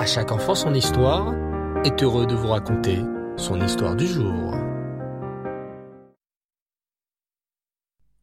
À 0.00 0.06
chaque 0.06 0.32
enfant 0.32 0.54
son 0.54 0.72
histoire 0.72 1.34
est 1.84 2.02
heureux 2.02 2.26
de 2.26 2.34
vous 2.34 2.48
raconter 2.48 3.02
son 3.36 3.60
histoire 3.60 3.94
du 3.94 4.06
jour. 4.06 4.54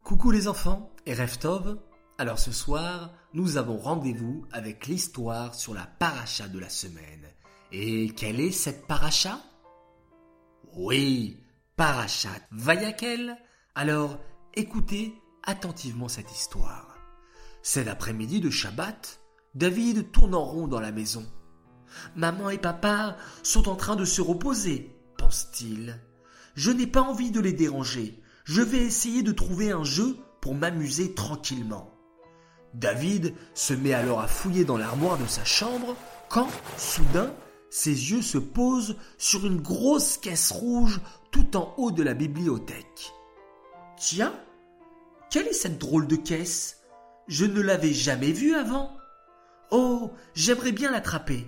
Coucou 0.03 0.31
les 0.31 0.47
enfants 0.47 0.91
et 1.05 1.13
Reftov. 1.13 1.77
Alors 2.17 2.39
ce 2.39 2.51
soir, 2.51 3.13
nous 3.35 3.57
avons 3.57 3.77
rendez-vous 3.77 4.43
avec 4.51 4.87
l'histoire 4.87 5.53
sur 5.53 5.75
la 5.75 5.85
paracha 5.85 6.47
de 6.47 6.57
la 6.57 6.69
semaine. 6.69 7.27
Et 7.71 8.09
quelle 8.09 8.39
est 8.39 8.49
cette 8.49 8.87
paracha? 8.87 9.39
Oui, 10.77 11.43
parachat 11.75 12.41
Vayakel. 12.49 13.37
Alors 13.75 14.17
écoutez 14.55 15.13
attentivement 15.43 16.07
cette 16.07 16.31
histoire. 16.31 16.97
C'est 17.61 17.83
l'après-midi 17.83 18.41
de 18.41 18.49
Shabbat. 18.49 19.19
David 19.53 20.11
tourne 20.11 20.33
en 20.33 20.43
rond 20.43 20.67
dans 20.67 20.81
la 20.81 20.91
maison. 20.91 21.23
Maman 22.15 22.49
et 22.49 22.57
papa 22.57 23.17
sont 23.43 23.69
en 23.69 23.75
train 23.75 23.95
de 23.95 24.05
se 24.05 24.21
reposer, 24.21 24.95
pense-t-il. 25.17 25.99
Je 26.55 26.71
n'ai 26.71 26.87
pas 26.87 27.01
envie 27.01 27.31
de 27.31 27.39
les 27.39 27.53
déranger. 27.53 28.21
Je 28.43 28.61
vais 28.61 28.79
essayer 28.79 29.23
de 29.23 29.31
trouver 29.31 29.71
un 29.71 29.83
jeu 29.83 30.17
pour 30.41 30.55
m'amuser 30.55 31.13
tranquillement. 31.13 31.91
David 32.73 33.33
se 33.53 33.73
met 33.73 33.93
alors 33.93 34.19
à 34.19 34.27
fouiller 34.27 34.65
dans 34.65 34.77
l'armoire 34.77 35.17
de 35.17 35.27
sa 35.27 35.43
chambre 35.43 35.95
quand, 36.29 36.49
soudain, 36.77 37.33
ses 37.69 38.11
yeux 38.11 38.21
se 38.21 38.37
posent 38.37 38.95
sur 39.17 39.45
une 39.45 39.61
grosse 39.61 40.17
caisse 40.17 40.51
rouge 40.51 41.01
tout 41.31 41.57
en 41.57 41.73
haut 41.77 41.91
de 41.91 42.03
la 42.03 42.13
bibliothèque. 42.13 43.13
Tiens, 43.97 44.33
quelle 45.29 45.47
est 45.47 45.53
cette 45.53 45.77
drôle 45.77 46.07
de 46.07 46.15
caisse? 46.15 46.77
Je 47.27 47.45
ne 47.45 47.61
l'avais 47.61 47.93
jamais 47.93 48.31
vue 48.31 48.55
avant. 48.55 48.95
Oh, 49.71 50.11
j'aimerais 50.33 50.71
bien 50.71 50.91
l'attraper. 50.91 51.45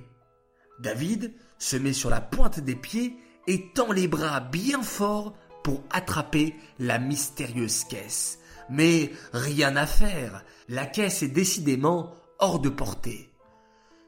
David 0.80 1.34
se 1.58 1.76
met 1.76 1.94
sur 1.94 2.10
la 2.10 2.22
pointe 2.22 2.60
des 2.60 2.76
pieds 2.76 3.18
et 3.48 3.72
tend 3.74 3.92
les 3.92 4.08
bras 4.08 4.40
bien 4.40 4.82
fort 4.82 5.36
pour 5.64 5.84
attraper 5.92 6.56
la 6.80 7.00
mystérieuse 7.00 7.84
caisse. 7.84 8.40
Mais 8.70 9.12
rien 9.34 9.76
à 9.76 9.86
faire, 9.86 10.44
la 10.68 10.86
caisse 10.86 11.24
est 11.24 11.30
décidément 11.30 12.14
hors 12.38 12.60
de 12.60 12.70
portée. 12.70 13.30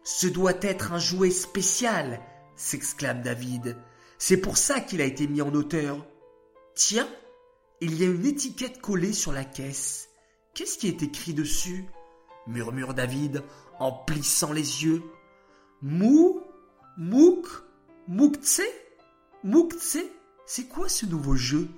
Ce 0.04 0.28
doit 0.28 0.60
être 0.62 0.94
un 0.94 1.00
jouet 1.00 1.32
spécial, 1.32 2.22
s'exclame 2.56 3.22
David. 3.22 3.78
C'est 4.18 4.38
pour 4.38 4.58
ça 4.58 4.80
qu'il 4.80 5.02
a 5.02 5.06
été 5.06 5.28
mis 5.28 5.42
en 5.42 5.54
hauteur. 5.54 6.06
Tiens, 6.76 7.08
il 7.82 7.96
y 8.00 8.04
a 8.04 8.08
une 8.08 8.26
étiquette 8.26 8.80
collée 8.80 9.14
sur 9.14 9.32
la 9.32 9.44
caisse. 9.44 10.10
Qu'est-ce 10.54 10.78
qui 10.78 10.88
est 10.88 11.04
écrit 11.04 11.34
dessus? 11.34 11.86
murmure 12.48 12.94
David 12.94 13.44
en 13.80 13.92
plissant 13.92 14.54
les 14.54 14.84
yeux. 14.84 15.04
Mou 15.82 16.41
Mouk 16.98 17.48
Mouktsé 18.08 18.66
Mouktsé 19.44 20.12
C'est 20.46 20.68
quoi 20.68 20.90
ce 20.90 21.06
nouveau 21.06 21.36
jeu? 21.36 21.70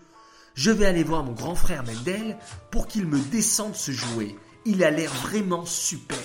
Je 0.55 0.71
vais 0.71 0.85
aller 0.85 1.03
voir 1.03 1.23
mon 1.23 1.33
grand 1.33 1.55
frère 1.55 1.83
Mendel 1.83 2.37
pour 2.71 2.87
qu'il 2.87 3.05
me 3.05 3.19
descende 3.19 3.75
ce 3.75 3.91
jouet. 3.91 4.35
Il 4.65 4.83
a 4.83 4.91
l'air 4.91 5.11
vraiment 5.13 5.65
super. 5.65 6.17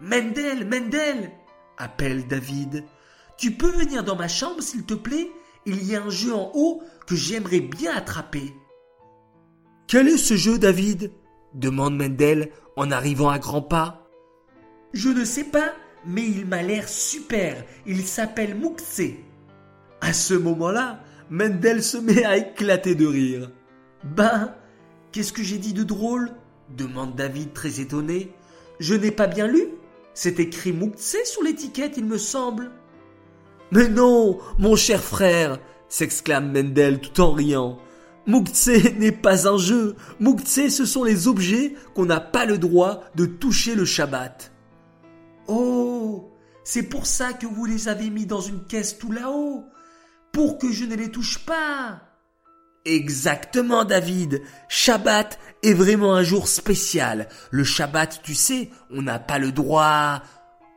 Mendel, 0.00 0.66
Mendel 0.66 1.30
appelle 1.76 2.26
David. 2.26 2.84
Tu 3.36 3.52
peux 3.52 3.70
venir 3.70 4.04
dans 4.04 4.16
ma 4.16 4.28
chambre, 4.28 4.62
s'il 4.62 4.84
te 4.84 4.94
plaît? 4.94 5.30
Il 5.66 5.84
y 5.84 5.94
a 5.94 6.02
un 6.02 6.10
jeu 6.10 6.34
en 6.34 6.50
haut 6.54 6.82
que 7.06 7.14
j'aimerais 7.14 7.60
bien 7.60 7.94
attraper. 7.94 8.54
Quel 9.86 10.08
est 10.08 10.16
ce 10.16 10.34
jeu, 10.34 10.58
David? 10.58 11.12
demande 11.54 11.96
Mendel 11.96 12.50
en 12.76 12.90
arrivant 12.90 13.28
à 13.28 13.38
grands 13.38 13.62
pas. 13.62 14.08
Je 14.92 15.08
ne 15.10 15.24
sais 15.24 15.44
pas, 15.44 15.72
mais 16.06 16.24
il 16.24 16.46
m'a 16.46 16.62
l'air 16.62 16.88
super. 16.88 17.64
Il 17.86 18.04
s'appelle 18.04 18.56
Mouxé. 18.56 19.24
À 20.00 20.12
ce 20.12 20.34
moment-là, 20.34 21.00
Mendel 21.30 21.82
se 21.82 21.96
met 21.96 22.24
à 22.24 22.36
éclater 22.36 22.94
de 22.94 23.06
rire. 23.06 23.50
Ben, 24.04 24.54
qu'est-ce 25.12 25.32
que 25.32 25.42
j'ai 25.42 25.58
dit 25.58 25.72
de 25.72 25.84
drôle? 25.84 26.30
demande 26.76 27.14
David 27.14 27.52
très 27.52 27.80
étonné. 27.80 28.32
Je 28.80 28.94
n'ai 28.94 29.10
pas 29.10 29.26
bien 29.26 29.46
lu? 29.46 29.68
C'est 30.14 30.40
écrit 30.40 30.72
Mouxé 30.72 31.24
sur 31.24 31.42
l'étiquette, 31.42 31.96
il 31.96 32.04
me 32.04 32.18
semble. 32.18 32.70
Mais 33.70 33.88
non, 33.88 34.38
mon 34.58 34.76
cher 34.76 35.02
frère 35.02 35.58
s'exclame 35.88 36.52
Mendel 36.52 37.00
tout 37.00 37.20
en 37.20 37.32
riant. 37.32 37.78
Mouktsé 38.26 38.94
n'est 38.98 39.12
pas 39.12 39.48
un 39.48 39.58
jeu. 39.58 39.96
Mouktsé, 40.20 40.70
ce 40.70 40.84
sont 40.84 41.04
les 41.04 41.26
objets 41.26 41.74
qu'on 41.94 42.06
n'a 42.06 42.20
pas 42.20 42.44
le 42.44 42.58
droit 42.58 43.02
de 43.14 43.26
toucher 43.26 43.74
le 43.74 43.84
Shabbat. 43.84 44.51
Oh, 45.48 46.32
c'est 46.64 46.84
pour 46.84 47.06
ça 47.06 47.32
que 47.32 47.46
vous 47.46 47.64
les 47.64 47.88
avez 47.88 48.10
mis 48.10 48.26
dans 48.26 48.40
une 48.40 48.64
caisse 48.64 48.98
tout 48.98 49.12
là-haut, 49.12 49.64
pour 50.32 50.58
que 50.58 50.70
je 50.70 50.84
ne 50.84 50.94
les 50.94 51.10
touche 51.10 51.44
pas. 51.44 52.02
Exactement, 52.84 53.84
David. 53.84 54.42
Shabbat 54.68 55.38
est 55.62 55.72
vraiment 55.72 56.14
un 56.14 56.24
jour 56.24 56.48
spécial. 56.48 57.28
Le 57.50 57.62
Shabbat, 57.62 58.20
tu 58.22 58.34
sais, 58.34 58.70
on 58.90 59.02
n'a 59.02 59.20
pas 59.20 59.38
le 59.38 59.52
droit. 59.52 60.22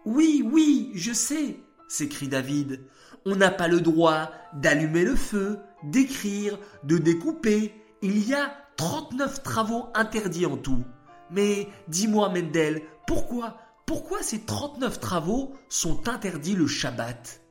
Oui, 0.06 0.48
oui, 0.52 0.92
je 0.94 1.14
sais, 1.14 1.58
s'écrie 1.88 2.28
David. 2.28 2.82
On 3.26 3.36
n'a 3.36 3.50
pas 3.50 3.68
le 3.68 3.82
droit 3.82 4.30
d'allumer 4.54 5.04
le 5.04 5.16
feu, 5.16 5.58
d'écrire, 5.84 6.60
de 6.84 7.00
découper. 7.00 7.74
Il 8.04 8.28
y 8.28 8.36
a 8.36 8.56
39 8.78 9.42
travaux 9.42 9.88
interdits 9.96 10.46
en 10.46 10.58
tout. 10.58 10.84
Mais 11.32 11.68
dis-moi 11.88 12.30
Mendel, 12.30 12.84
pourquoi, 13.08 13.58
pourquoi 13.86 14.22
ces 14.24 14.42
39 14.42 15.00
travaux 15.00 15.56
sont 15.70 16.08
interdits 16.08 16.56
le 16.56 16.68
Shabbat? 16.68 17.42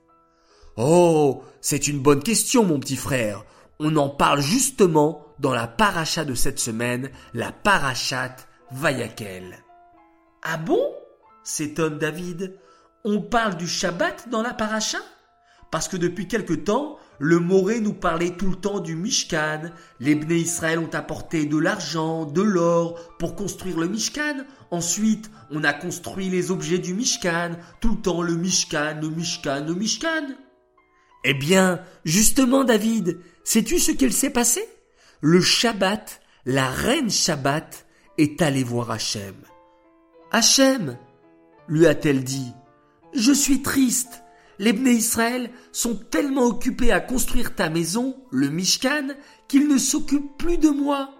Oh, 0.76 1.42
c'est 1.60 1.86
une 1.86 2.00
bonne 2.00 2.22
question 2.22 2.64
mon 2.64 2.80
petit 2.80 2.96
frère. 2.96 3.44
On 3.78 3.96
en 3.96 4.08
parle 4.08 4.40
justement 4.40 5.24
dans 5.38 5.54
la 5.54 5.68
paracha 5.68 6.24
de 6.24 6.34
cette 6.34 6.58
semaine, 6.58 7.10
la 7.32 7.52
parachat 7.52 8.36
Vayakel. 8.72 9.58
Ah 10.42 10.56
bon? 10.56 10.80
S'étonne 11.44 11.98
David. 11.98 12.58
On 13.04 13.20
parle 13.20 13.56
du 13.56 13.68
Shabbat 13.68 14.28
dans 14.30 14.42
la 14.42 14.54
paracha? 14.54 14.98
Parce 15.70 15.88
que 15.88 15.96
depuis 15.96 16.28
quelque 16.28 16.54
temps, 16.54 16.98
le 17.18 17.38
Moré 17.38 17.80
nous 17.80 17.92
parlait 17.92 18.36
tout 18.36 18.50
le 18.50 18.56
temps 18.56 18.80
du 18.80 18.96
Mishkan. 18.96 19.70
Les 20.00 20.14
Bnei 20.14 20.40
Israël 20.40 20.78
ont 20.78 20.92
apporté 20.92 21.46
de 21.46 21.56
l'argent, 21.56 22.24
de 22.24 22.42
l'or 22.42 22.98
pour 23.18 23.36
construire 23.36 23.78
le 23.78 23.88
Mishkan. 23.88 24.44
Ensuite, 24.70 25.30
on 25.50 25.62
a 25.64 25.72
construit 25.72 26.28
les 26.28 26.50
objets 26.50 26.78
du 26.78 26.94
Mishkan. 26.94 27.52
Tout 27.80 27.92
le 27.92 28.00
temps 28.00 28.22
le 28.22 28.34
Mishkan, 28.34 29.00
le 29.00 29.10
Mishkan, 29.10 29.64
le 29.66 29.74
Mishkan. 29.74 30.34
Eh 31.24 31.34
bien, 31.34 31.80
justement, 32.04 32.64
David, 32.64 33.18
sais-tu 33.44 33.78
ce 33.78 33.92
qu'il 33.92 34.12
s'est 34.12 34.30
passé? 34.30 34.66
Le 35.20 35.40
Shabbat, 35.40 36.20
la 36.44 36.68
reine 36.68 37.10
Shabbat, 37.10 37.86
est 38.18 38.42
allée 38.42 38.64
voir 38.64 38.90
Hachem. 38.90 39.34
Hachem, 40.32 40.98
lui 41.68 41.86
a-t-elle 41.86 42.24
dit, 42.24 42.52
je 43.14 43.32
suis 43.32 43.62
triste 43.62 44.23
les 44.58 44.72
Bnei 44.72 44.94
Israël 44.94 45.50
sont 45.72 45.96
tellement 45.96 46.44
occupés 46.44 46.92
à 46.92 47.00
construire 47.00 47.54
ta 47.54 47.70
maison, 47.70 48.16
le 48.30 48.48
Mishkan, 48.48 49.08
qu'ils 49.48 49.68
ne 49.68 49.78
s'occupent 49.78 50.36
plus 50.38 50.58
de 50.58 50.70
moi. 50.70 51.10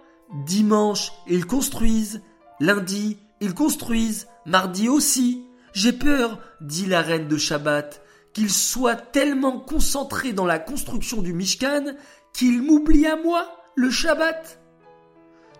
Dimanche, 0.45 1.11
ils 1.27 1.45
construisent. 1.45 2.21
Lundi, 2.59 3.17
ils 3.41 3.53
construisent. 3.53 4.27
Mardi 4.45 4.89
aussi. 4.89 5.43
J'ai 5.73 5.93
peur, 5.93 6.39
dit 6.61 6.85
la 6.85 7.01
reine 7.01 7.27
de 7.27 7.37
Shabbat, 7.37 8.01
qu'ils 8.33 8.51
soient 8.51 8.95
tellement 8.95 9.59
concentrés 9.59 10.33
dans 10.33 10.45
la 10.45 10.59
construction 10.59 11.21
du 11.21 11.33
Mishkan 11.33 11.95
qu'ils 12.33 12.61
m'oublient 12.61 13.07
à 13.07 13.15
moi, 13.15 13.47
le 13.75 13.89
Shabbat. 13.89 14.59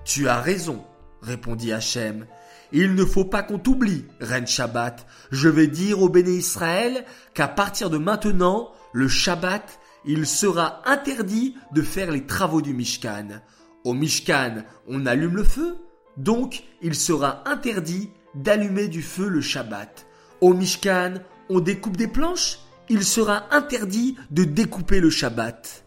Tu 0.03 0.28
as 0.28 0.40
raison, 0.40 0.84
répondit 1.22 1.72
Hachem. 1.72 2.28
Il 2.72 2.96
ne 2.96 3.06
faut 3.06 3.26
pas 3.26 3.44
qu'on 3.44 3.59
t'oublie, 3.59 4.06
reine 4.20 4.48
Shabbat. 4.48 5.06
Je 5.31 5.50
vais 5.50 5.68
dire 5.68 6.02
au 6.02 6.09
béné 6.09 6.31
Israël 6.31 7.06
qu'à 7.34 7.48
partir 7.48 7.89
de 7.89 7.98
maintenant, 7.98 8.72
le 8.94 9.07
Shabbat, 9.07 9.80
il 10.06 10.25
sera 10.25 10.81
interdit 10.89 11.56
de 11.74 11.81
faire 11.81 12.12
les 12.12 12.25
travaux 12.25 12.62
du 12.62 12.74
Mishkan. 12.74 13.42
Au 13.84 13.94
Mishkan, 13.94 14.63
on 14.88 15.06
allume 15.06 15.36
le 15.36 15.44
feu, 15.44 15.78
donc 16.18 16.63
il 16.81 16.95
sera 16.95 17.48
interdit 17.50 18.10
d'allumer 18.36 18.88
du 18.88 19.01
feu 19.01 19.28
le 19.28 19.42
Shabbat. 19.42 20.06
Au 20.42 20.54
Mishkan, 20.54 21.16
on 21.50 21.60
découpe 21.60 21.98
des 21.98 22.07
planches, 22.07 22.60
il 22.89 23.04
sera 23.04 23.54
interdit 23.54 24.16
de 24.31 24.44
découper 24.44 25.00
le 25.00 25.10
Shabbat. 25.10 25.86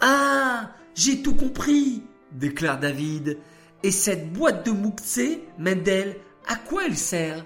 Ah, 0.00 0.70
j'ai 0.94 1.22
tout 1.22 1.34
compris, 1.34 2.02
déclare 2.32 2.78
David. 2.78 3.38
Et 3.84 3.90
cette 3.90 4.32
boîte 4.32 4.64
de 4.64 4.72
Mouktsé, 4.72 5.44
Mendel, 5.58 6.16
à 6.48 6.56
quoi 6.56 6.86
elle 6.86 6.96
sert? 6.96 7.44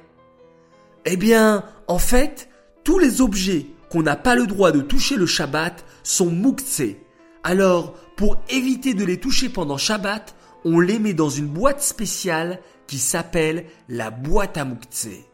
Eh 1.04 1.16
bien, 1.16 1.64
en 1.88 1.98
fait, 1.98 2.48
tous 2.84 3.00
les 3.00 3.20
objets 3.20 3.66
qu'on 3.90 4.04
n'a 4.04 4.14
pas 4.14 4.36
le 4.36 4.46
droit 4.46 4.70
de 4.70 4.80
toucher 4.80 5.16
le 5.16 5.26
Shabbat 5.26 5.84
sont 6.04 6.30
Mouktsé. 6.30 7.04
Alors, 7.42 7.94
pour 8.16 8.40
éviter 8.50 8.94
de 8.94 9.04
les 9.04 9.18
toucher 9.18 9.48
pendant 9.48 9.78
Shabbat, 9.78 10.36
on 10.64 10.78
les 10.78 11.00
met 11.00 11.12
dans 11.12 11.28
une 11.28 11.48
boîte 11.48 11.82
spéciale 11.82 12.60
qui 12.86 12.98
s'appelle 12.98 13.66
la 13.88 14.12
boîte 14.12 14.58
à 14.58 14.64
Mouktsé. 14.64 15.26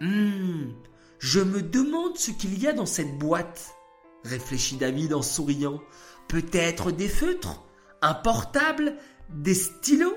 Hum, 0.00 0.72
je 1.18 1.40
me 1.40 1.62
demande 1.62 2.16
ce 2.16 2.30
qu'il 2.30 2.62
y 2.62 2.68
a 2.68 2.72
dans 2.72 2.86
cette 2.86 3.18
boîte, 3.18 3.74
réfléchit 4.22 4.76
David 4.76 5.14
en 5.14 5.22
souriant. 5.22 5.80
Peut-être 6.28 6.92
des 6.92 7.08
feutres, 7.08 7.60
un 8.02 8.14
portable, 8.14 8.98
des 9.30 9.54
stylos? 9.54 10.16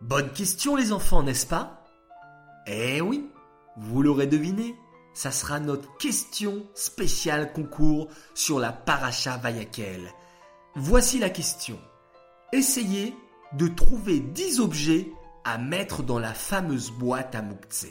Bonne 0.00 0.30
question 0.32 0.76
les 0.76 0.92
enfants, 0.92 1.22
n'est-ce 1.22 1.46
pas? 1.46 1.82
Eh 2.66 3.00
oui, 3.00 3.30
vous 3.76 4.02
l'aurez 4.02 4.26
deviné, 4.26 4.74
ça 5.14 5.30
sera 5.30 5.60
notre 5.60 5.96
question 5.96 6.66
spéciale 6.74 7.52
concours 7.52 8.08
sur 8.34 8.58
la 8.58 8.72
paracha 8.72 9.36
Vayakel. 9.36 10.12
Voici 10.74 11.18
la 11.18 11.30
question. 11.30 11.78
Essayez 12.52 13.14
de 13.52 13.68
trouver 13.68 14.20
10 14.20 14.60
objets 14.60 15.12
à 15.44 15.58
mettre 15.58 16.02
dans 16.02 16.18
la 16.18 16.34
fameuse 16.34 16.90
boîte 16.90 17.34
à 17.34 17.42
Moukhtse. 17.42 17.86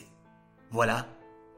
Voilà, 0.71 1.07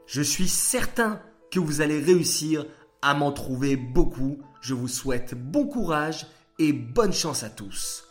je 0.06 0.22
suis 0.22 0.50
certain 0.50 1.22
que 1.52 1.60
vous 1.60 1.82
allez 1.82 2.00
réussir 2.00 2.66
à 3.02 3.14
m'en 3.14 3.32
trouver 3.32 3.76
beaucoup. 3.76 4.38
Je 4.62 4.74
vous 4.74 4.88
souhaite 4.88 5.36
bon 5.36 5.68
courage 5.68 6.28
et 6.60 6.74
bonne 6.74 7.14
chance 7.14 7.44
à 7.44 7.50
tous. 7.50 8.06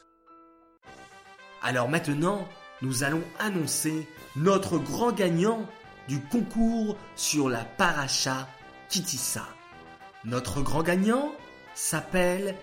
Alors 1.63 1.89
maintenant, 1.89 2.47
nous 2.83 3.05
allons 3.05 3.23
annoncer 3.39 4.07
notre 4.37 4.79
grand 4.79 5.13
gagnant 5.13 5.67
du 6.09 6.21
concours 6.21 6.97
sur 7.17 7.49
la 7.49 7.65
paracha 7.65 8.49
Kitissa. 8.89 9.47
Notre 10.25 10.61
grand 10.61 10.83
gagnant 10.83 11.33
s'appelle 11.75 12.55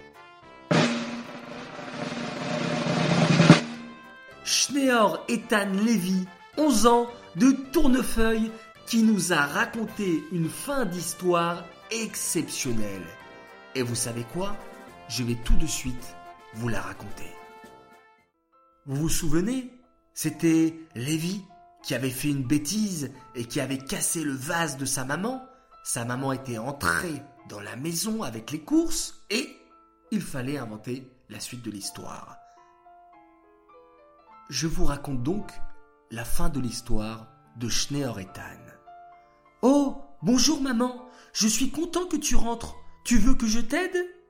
Schneor 4.44 5.24
Ethan 5.28 5.72
Levy, 5.72 6.28
11 6.57 6.88
ans, 6.88 7.07
de 7.36 7.51
Tournefeuille, 7.72 8.51
qui 8.86 9.04
nous 9.04 9.31
a 9.31 9.45
raconté 9.45 10.24
une 10.31 10.50
fin 10.50 10.86
d'histoire 10.86 11.63
exceptionnelle. 11.92 13.06
Et 13.74 13.83
vous 13.83 13.95
savez 13.95 14.25
quoi? 14.33 14.56
Je 15.11 15.23
vais 15.23 15.35
tout 15.35 15.55
de 15.55 15.67
suite 15.67 16.15
vous 16.53 16.69
la 16.69 16.79
raconter. 16.79 17.29
Vous 18.85 18.95
vous 18.95 19.09
souvenez 19.09 19.69
C'était 20.13 20.73
Lévi 20.95 21.43
qui 21.83 21.93
avait 21.95 22.09
fait 22.09 22.29
une 22.29 22.47
bêtise 22.47 23.11
et 23.35 23.43
qui 23.43 23.59
avait 23.59 23.77
cassé 23.77 24.23
le 24.23 24.31
vase 24.31 24.77
de 24.77 24.85
sa 24.85 25.03
maman. 25.03 25.45
Sa 25.83 26.05
maman 26.05 26.31
était 26.31 26.59
entrée 26.59 27.21
dans 27.49 27.59
la 27.59 27.75
maison 27.75 28.23
avec 28.23 28.51
les 28.51 28.61
courses 28.61 29.25
et 29.29 29.49
il 30.11 30.21
fallait 30.21 30.57
inventer 30.57 31.11
la 31.27 31.41
suite 31.41 31.65
de 31.65 31.71
l'histoire. 31.71 32.37
Je 34.49 34.67
vous 34.67 34.85
raconte 34.85 35.23
donc 35.23 35.51
la 36.09 36.23
fin 36.23 36.47
de 36.47 36.61
l'histoire 36.61 37.27
de 37.57 37.67
Schneor-Ethan. 37.67 38.63
Oh, 39.61 40.05
bonjour 40.21 40.61
maman, 40.61 41.05
je 41.33 41.49
suis 41.49 41.69
content 41.69 42.05
que 42.05 42.15
tu 42.15 42.37
rentres. 42.37 42.77
Tu 43.03 43.17
veux 43.17 43.35
que 43.35 43.47
je 43.47 43.59
t'aide? 43.59 44.20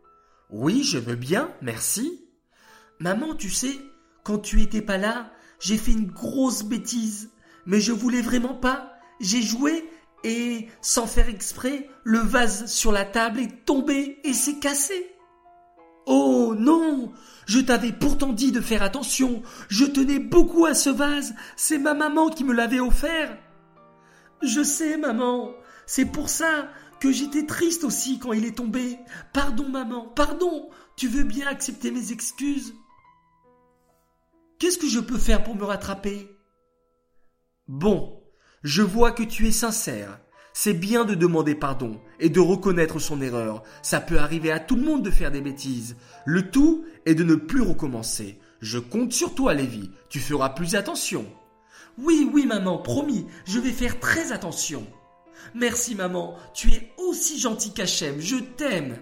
Oui, 0.51 0.83
je 0.83 0.97
veux 0.97 1.15
bien, 1.15 1.49
merci. 1.61 2.25
Maman, 2.99 3.35
tu 3.35 3.49
sais, 3.49 3.79
quand 4.23 4.39
tu 4.39 4.61
étais 4.61 4.81
pas 4.81 4.97
là, 4.97 5.31
j'ai 5.61 5.77
fait 5.77 5.93
une 5.93 6.11
grosse 6.11 6.63
bêtise. 6.63 7.31
Mais 7.65 7.79
je 7.79 7.93
voulais 7.93 8.21
vraiment 8.21 8.55
pas. 8.55 8.93
J'ai 9.21 9.41
joué 9.41 9.89
et, 10.25 10.67
sans 10.81 11.07
faire 11.07 11.29
exprès, 11.29 11.89
le 12.03 12.19
vase 12.19 12.65
sur 12.65 12.91
la 12.91 13.05
table 13.05 13.39
est 13.39 13.65
tombé 13.65 14.19
et 14.25 14.33
s'est 14.33 14.59
cassé. 14.59 15.15
Oh 16.05 16.53
non 16.57 17.13
Je 17.45 17.59
t'avais 17.59 17.93
pourtant 17.93 18.33
dit 18.33 18.51
de 18.51 18.59
faire 18.59 18.83
attention. 18.83 19.43
Je 19.69 19.85
tenais 19.85 20.19
beaucoup 20.19 20.65
à 20.65 20.73
ce 20.73 20.89
vase. 20.89 21.33
C'est 21.55 21.77
ma 21.77 21.93
maman 21.93 22.29
qui 22.29 22.43
me 22.43 22.53
l'avait 22.53 22.79
offert. 22.81 23.37
Je 24.41 24.63
sais, 24.63 24.97
maman. 24.97 25.51
C'est 25.85 26.05
pour 26.05 26.27
ça 26.29 26.67
que 27.01 27.11
j'étais 27.11 27.47
triste 27.47 27.83
aussi 27.83 28.19
quand 28.19 28.31
il 28.31 28.45
est 28.45 28.57
tombé. 28.57 28.97
Pardon, 29.33 29.67
maman, 29.67 30.05
pardon. 30.15 30.69
Tu 30.95 31.07
veux 31.07 31.23
bien 31.23 31.47
accepter 31.47 31.89
mes 31.89 32.11
excuses? 32.11 32.75
Qu'est-ce 34.59 34.77
que 34.77 34.87
je 34.87 34.99
peux 34.99 35.17
faire 35.17 35.43
pour 35.43 35.55
me 35.55 35.63
rattraper? 35.63 36.29
Bon, 37.67 38.21
je 38.63 38.83
vois 38.83 39.11
que 39.11 39.23
tu 39.23 39.47
es 39.47 39.51
sincère. 39.51 40.19
C'est 40.53 40.75
bien 40.75 41.03
de 41.03 41.15
demander 41.15 41.55
pardon 41.55 41.99
et 42.19 42.29
de 42.29 42.39
reconnaître 42.39 42.99
son 42.99 43.19
erreur. 43.21 43.63
Ça 43.81 43.99
peut 43.99 44.19
arriver 44.19 44.51
à 44.51 44.59
tout 44.59 44.75
le 44.75 44.83
monde 44.83 45.03
de 45.03 45.09
faire 45.09 45.31
des 45.31 45.41
bêtises. 45.41 45.95
Le 46.25 46.51
tout 46.51 46.85
est 47.07 47.15
de 47.15 47.23
ne 47.23 47.35
plus 47.35 47.61
recommencer. 47.61 48.39
Je 48.59 48.77
compte 48.77 49.11
sur 49.11 49.33
toi, 49.33 49.55
Lévi. 49.55 49.89
Tu 50.09 50.19
feras 50.19 50.49
plus 50.49 50.75
attention. 50.75 51.25
Oui, 51.97 52.29
oui, 52.31 52.45
maman, 52.45 52.77
promis, 52.77 53.25
je 53.45 53.59
vais 53.59 53.71
faire 53.71 53.99
très 53.99 54.31
attention. 54.31 54.85
Merci, 55.53 55.95
maman, 55.95 56.35
tu 56.53 56.69
es 56.69 56.93
aussi 56.97 57.39
gentil 57.39 57.73
qu'Hachem, 57.73 58.19
je 58.19 58.37
t'aime. 58.37 58.97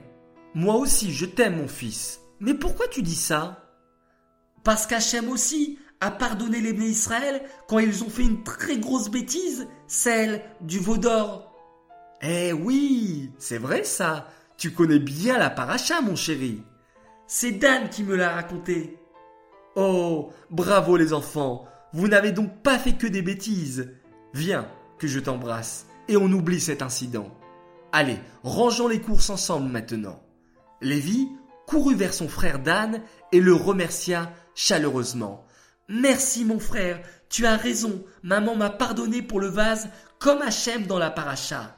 Moi 0.55 0.75
aussi, 0.75 1.13
je 1.13 1.25
t'aime, 1.25 1.57
mon 1.57 1.67
fils. 1.67 2.21
Mais 2.39 2.53
pourquoi 2.53 2.87
tu 2.87 3.01
dis 3.01 3.15
ça? 3.15 3.65
Parce 4.63 4.87
qu'Hachem 4.87 5.29
aussi 5.29 5.79
a 6.01 6.11
pardonné 6.11 6.61
les 6.61 6.71
Israël 6.71 7.41
quand 7.67 7.79
ils 7.79 8.03
ont 8.03 8.09
fait 8.09 8.23
une 8.23 8.43
très 8.43 8.77
grosse 8.77 9.09
bêtise, 9.09 9.67
celle 9.87 10.41
du 10.61 10.79
veau 10.79 10.97
d'or. 10.97 11.53
Eh 12.21 12.53
oui, 12.53 13.31
c'est 13.37 13.57
vrai 13.57 13.83
ça. 13.83 14.27
Tu 14.57 14.71
connais 14.71 14.99
bien 14.99 15.37
la 15.37 15.49
paracha, 15.49 16.01
mon 16.01 16.15
chéri. 16.15 16.63
C'est 17.27 17.51
Dan 17.51 17.89
qui 17.89 18.03
me 18.03 18.15
l'a 18.15 18.31
raconté. 18.31 18.97
Oh, 19.75 20.31
bravo 20.49 20.97
les 20.97 21.13
enfants. 21.13 21.65
Vous 21.93 22.07
n'avez 22.07 22.31
donc 22.31 22.61
pas 22.61 22.77
fait 22.77 22.93
que 22.93 23.07
des 23.07 23.21
bêtises. 23.21 23.93
Viens, 24.33 24.67
que 24.97 25.07
je 25.07 25.19
t'embrasse, 25.19 25.87
et 26.09 26.17
on 26.17 26.31
oublie 26.31 26.59
cet 26.59 26.81
incident. 26.81 27.29
Allez, 27.93 28.17
rangeons 28.43 28.87
les 28.87 28.99
courses 28.99 29.29
ensemble 29.29 29.69
maintenant. 29.69 30.19
Lévi 30.81 31.29
courut 31.67 31.95
vers 31.95 32.13
son 32.13 32.27
frère 32.27 32.59
Dan 32.59 33.01
et 33.31 33.39
le 33.39 33.53
remercia 33.53 34.33
chaleureusement. 34.55 35.45
Merci 35.87 36.43
mon 36.43 36.59
frère, 36.59 36.99
tu 37.29 37.45
as 37.45 37.55
raison, 37.55 38.03
maman 38.23 38.55
m'a 38.55 38.71
pardonné 38.71 39.21
pour 39.21 39.39
le 39.39 39.47
vase 39.47 39.89
comme 40.17 40.41
Hachem 40.41 40.87
dans 40.87 40.97
la 40.99 41.11
paracha. 41.11 41.75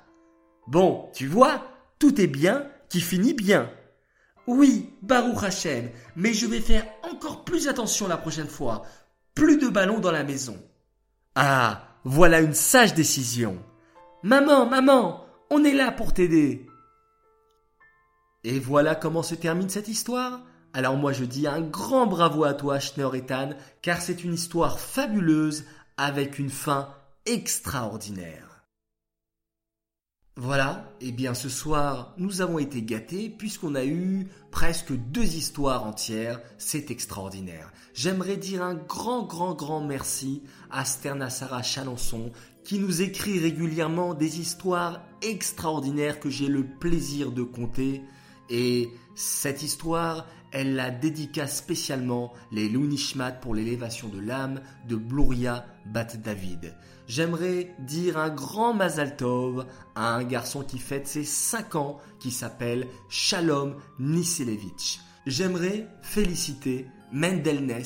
Bon, 0.67 1.09
tu 1.13 1.27
vois, 1.27 1.67
tout 1.99 2.19
est 2.19 2.27
bien 2.27 2.67
qui 2.89 3.01
finit 3.01 3.33
bien. 3.33 3.69
Oui, 4.47 4.93
Baruch 5.01 5.43
Hachem, 5.43 5.89
mais 6.15 6.33
je 6.33 6.45
vais 6.45 6.61
faire 6.61 6.85
encore 7.03 7.43
plus 7.43 7.67
attention 7.67 8.07
la 8.07 8.17
prochaine 8.17 8.47
fois. 8.47 8.83
Plus 9.35 9.57
de 9.57 9.67
ballons 9.67 9.99
dans 9.99 10.11
la 10.11 10.23
maison. 10.23 10.57
Ah, 11.35 11.83
voilà 12.03 12.41
une 12.41 12.53
sage 12.53 12.93
décision. 12.93 13.61
Maman, 14.23 14.67
maman, 14.67 15.25
on 15.49 15.63
est 15.63 15.73
là 15.73 15.91
pour 15.91 16.13
t'aider. 16.13 16.67
Et 18.43 18.59
voilà 18.59 18.93
comment 18.93 19.23
se 19.23 19.33
termine 19.33 19.69
cette 19.69 19.87
histoire. 19.87 20.41
Alors 20.73 20.95
moi 20.95 21.11
je 21.11 21.25
dis 21.25 21.47
un 21.47 21.61
grand 21.61 22.05
bravo 22.05 22.43
à 22.43 22.53
toi 22.53 22.79
Schneur 22.79 23.15
Ethan, 23.15 23.49
car 23.81 23.99
c'est 23.99 24.23
une 24.23 24.35
histoire 24.35 24.79
fabuleuse 24.79 25.65
avec 25.97 26.37
une 26.37 26.51
fin 26.51 26.93
extraordinaire. 27.25 28.63
Voilà, 30.37 30.85
et 31.01 31.09
eh 31.09 31.11
bien 31.11 31.33
ce 31.33 31.49
soir 31.49 32.13
nous 32.17 32.41
avons 32.41 32.57
été 32.57 32.81
gâtés 32.83 33.29
puisqu'on 33.29 33.75
a 33.75 33.83
eu 33.83 34.27
presque 34.49 34.93
deux 34.93 35.35
histoires 35.35 35.83
entières, 35.83 36.39
c'est 36.57 36.89
extraordinaire. 36.89 37.71
J'aimerais 37.93 38.37
dire 38.37 38.63
un 38.63 38.75
grand 38.75 39.23
grand 39.23 39.53
grand 39.53 39.81
merci 39.81 40.41
à 40.69 40.85
Sterna 40.85 41.29
Sarah 41.29 41.63
Chalençon 41.63 42.31
qui 42.63 42.79
nous 42.79 43.01
écrit 43.01 43.39
régulièrement 43.39 44.13
des 44.13 44.39
histoires 44.39 45.03
extraordinaires 45.21 46.19
que 46.19 46.29
j'ai 46.29 46.47
le 46.47 46.65
plaisir 46.65 47.31
de 47.31 47.43
compter 47.43 48.01
et 48.51 48.91
cette 49.15 49.63
histoire, 49.63 50.27
elle 50.51 50.75
la 50.75 50.91
dédicace 50.91 51.57
spécialement 51.57 52.33
les 52.51 52.67
Lunishmat 52.67 53.31
pour 53.31 53.55
l'élévation 53.55 54.09
de 54.09 54.19
l'âme 54.19 54.61
de 54.89 54.97
Bluria 54.97 55.65
Bat 55.85 56.17
David. 56.17 56.75
J'aimerais 57.07 57.73
dire 57.79 58.17
un 58.17 58.29
grand 58.29 58.73
Mazal 58.73 59.15
Tov 59.15 59.65
à 59.95 60.15
un 60.15 60.23
garçon 60.25 60.63
qui 60.63 60.79
fête 60.79 61.07
ses 61.07 61.23
5 61.23 61.75
ans 61.75 61.97
qui 62.19 62.29
s'appelle 62.29 62.87
Shalom 63.07 63.77
Niselevich. 63.99 64.99
J'aimerais 65.25 65.87
féliciter 66.01 66.87
Mendelnes, 67.13 67.83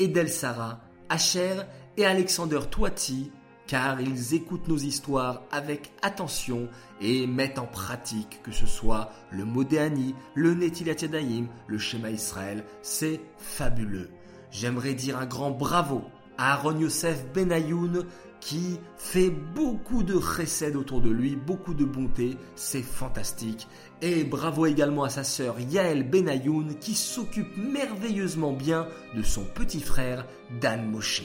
Edel 0.00 0.28
Sarah, 0.28 0.80
Asher 1.08 1.62
et 1.96 2.04
Alexander 2.04 2.60
Toiti 2.68 3.30
car 3.66 4.00
ils 4.00 4.34
écoutent 4.34 4.68
nos 4.68 4.76
histoires 4.76 5.42
avec 5.50 5.92
attention 6.02 6.68
et 7.00 7.26
mettent 7.26 7.58
en 7.58 7.66
pratique 7.66 8.40
que 8.42 8.52
ce 8.52 8.66
soit 8.66 9.10
le 9.30 9.44
Modéani, 9.44 10.14
le 10.34 10.54
Netilat 10.54 11.00
Yadayim, 11.00 11.46
le 11.66 11.78
schéma 11.78 12.10
Israël, 12.10 12.64
c'est 12.82 13.20
fabuleux. 13.38 14.10
J'aimerais 14.50 14.94
dire 14.94 15.18
un 15.18 15.26
grand 15.26 15.50
bravo 15.50 16.02
à 16.38 16.52
Aaron 16.52 16.78
Yosef 16.78 17.26
Benayoun 17.32 18.06
qui 18.40 18.78
fait 18.98 19.30
beaucoup 19.30 20.02
de 20.02 20.20
chesed 20.20 20.76
autour 20.76 21.00
de 21.00 21.08
lui, 21.08 21.34
beaucoup 21.34 21.72
de 21.72 21.86
bonté, 21.86 22.36
c'est 22.56 22.82
fantastique. 22.82 23.66
Et 24.02 24.22
bravo 24.22 24.66
également 24.66 25.04
à 25.04 25.08
sa 25.08 25.24
sœur 25.24 25.58
Yael 25.58 26.08
Benayoun 26.08 26.76
qui 26.78 26.94
s'occupe 26.94 27.56
merveilleusement 27.56 28.52
bien 28.52 28.86
de 29.16 29.22
son 29.22 29.44
petit 29.44 29.80
frère 29.80 30.26
Dan 30.60 30.90
Moshe. 30.90 31.22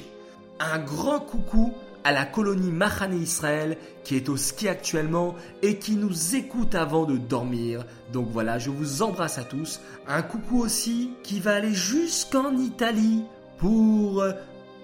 Un 0.61 0.79
grand 0.79 1.19
coucou 1.19 1.73
à 2.03 2.11
la 2.11 2.25
colonie 2.25 2.71
Mahane 2.71 3.19
Israël 3.19 3.77
qui 4.03 4.15
est 4.15 4.29
au 4.29 4.37
ski 4.37 4.67
actuellement 4.67 5.35
et 5.61 5.77
qui 5.77 5.95
nous 5.95 6.35
écoute 6.35 6.75
avant 6.75 7.05
de 7.05 7.17
dormir. 7.17 7.85
Donc 8.11 8.29
voilà, 8.31 8.57
je 8.57 8.69
vous 8.69 9.01
embrasse 9.01 9.37
à 9.37 9.43
tous. 9.43 9.79
Un 10.07 10.21
coucou 10.21 10.59
aussi 10.59 11.11
qui 11.23 11.39
va 11.39 11.55
aller 11.55 11.73
jusqu'en 11.73 12.57
Italie 12.57 13.23
pour 13.57 14.23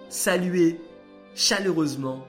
saluer 0.09 0.79
chaleureusement 1.33 2.25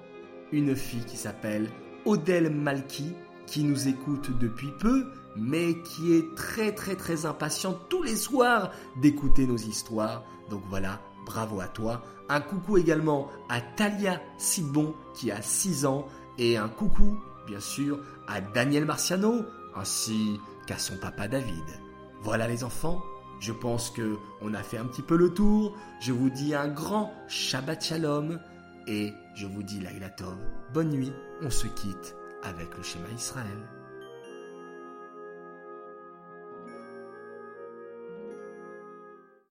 une 0.53 0.77
fille 0.77 1.05
qui 1.05 1.17
s'appelle 1.17 1.69
Odelle 2.05 2.51
Malki 2.51 3.13
qui 3.47 3.63
nous 3.65 3.89
écoute 3.89 4.31
depuis 4.39 4.71
peu 4.79 5.07
mais 5.37 5.75
qui 5.83 6.15
est 6.15 6.35
très 6.35 6.73
très 6.73 6.97
très 6.97 7.27
impatiente 7.27 7.89
tous 7.89 8.03
les 8.03 8.17
soirs 8.17 8.73
d'écouter 9.01 9.47
nos 9.47 9.57
histoires. 9.57 10.25
Donc 10.51 10.63
voilà, 10.69 11.01
bravo 11.27 11.61
à 11.61 11.69
toi. 11.69 12.03
Un 12.29 12.41
coucou 12.41 12.77
également 12.77 13.29
à 13.49 13.61
Talia 13.61 14.21
Sidbon 14.39 14.95
qui 15.15 15.31
a 15.31 15.41
6 15.41 15.87
ans 15.87 16.07
et 16.39 16.57
un 16.57 16.69
coucou 16.69 17.19
bien 17.47 17.61
sûr 17.61 18.01
à 18.27 18.41
Daniel 18.41 18.85
Marciano 18.85 19.45
ainsi 19.75 20.41
qu'à 20.67 20.79
son 20.79 20.97
papa 20.97 21.29
David. 21.29 21.65
Voilà 22.23 22.49
les 22.49 22.65
enfants, 22.65 23.03
je 23.41 23.53
pense 23.53 23.91
que 23.91 24.17
on 24.41 24.55
a 24.55 24.63
fait 24.63 24.79
un 24.79 24.87
petit 24.87 25.03
peu 25.03 25.17
le 25.17 25.33
tour. 25.33 25.77
Je 26.01 26.13
vous 26.13 26.31
dis 26.31 26.55
un 26.55 26.69
grand 26.69 27.13
Shabbat 27.29 27.85
Shalom 27.85 28.41
et 28.87 29.13
je 29.35 29.47
vous 29.47 29.63
dis 29.63 29.81
Laila. 29.81 30.11
Bonne 30.73 30.91
nuit, 30.91 31.13
on 31.43 31.51
se 31.51 31.67
quitte 31.69 32.17
avec 32.43 32.77
le 32.77 32.83
schéma 32.83 33.09
Israël. 33.15 33.76